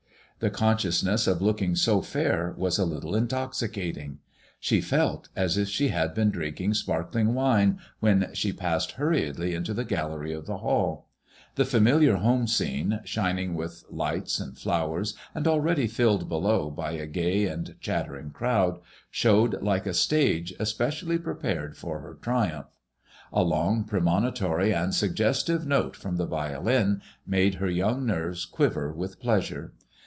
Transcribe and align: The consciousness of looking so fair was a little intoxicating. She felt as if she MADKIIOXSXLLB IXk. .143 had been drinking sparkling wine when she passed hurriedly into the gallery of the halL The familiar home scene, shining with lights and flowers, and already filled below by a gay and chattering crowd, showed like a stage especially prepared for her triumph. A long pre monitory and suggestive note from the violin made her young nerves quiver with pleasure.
The 0.39 0.49
consciousness 0.49 1.27
of 1.27 1.39
looking 1.39 1.75
so 1.75 2.01
fair 2.01 2.55
was 2.57 2.79
a 2.79 2.83
little 2.83 3.15
intoxicating. 3.15 4.17
She 4.59 4.81
felt 4.81 5.29
as 5.35 5.55
if 5.55 5.67
she 5.67 5.83
MADKIIOXSXLLB 5.89 5.89
IXk. 5.89 5.91
.143 5.91 5.91
had 5.91 6.13
been 6.15 6.31
drinking 6.31 6.73
sparkling 6.73 7.33
wine 7.35 7.79
when 7.99 8.29
she 8.33 8.51
passed 8.51 8.93
hurriedly 8.93 9.53
into 9.53 9.75
the 9.75 9.85
gallery 9.85 10.33
of 10.33 10.47
the 10.47 10.57
halL 10.57 11.05
The 11.53 11.63
familiar 11.65 12.15
home 12.15 12.47
scene, 12.47 13.01
shining 13.05 13.53
with 13.53 13.83
lights 13.91 14.39
and 14.39 14.57
flowers, 14.57 15.13
and 15.35 15.47
already 15.47 15.85
filled 15.85 16.27
below 16.27 16.71
by 16.71 16.93
a 16.93 17.05
gay 17.05 17.45
and 17.45 17.75
chattering 17.79 18.31
crowd, 18.31 18.79
showed 19.11 19.61
like 19.61 19.85
a 19.85 19.93
stage 19.93 20.55
especially 20.59 21.19
prepared 21.19 21.77
for 21.77 21.99
her 21.99 22.17
triumph. 22.19 22.73
A 23.31 23.43
long 23.43 23.83
pre 23.83 23.99
monitory 23.99 24.73
and 24.73 24.95
suggestive 24.95 25.67
note 25.67 25.95
from 25.95 26.15
the 26.17 26.25
violin 26.25 27.03
made 27.27 27.53
her 27.61 27.69
young 27.69 28.07
nerves 28.07 28.45
quiver 28.45 28.91
with 28.91 29.19
pleasure. 29.19 29.73